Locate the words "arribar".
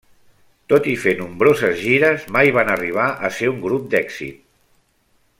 2.77-3.05